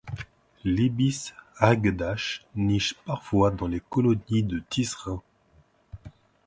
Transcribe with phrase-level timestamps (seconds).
[0.63, 5.21] L'Ibis hagedash niche parfois dans les colonies de tisserins.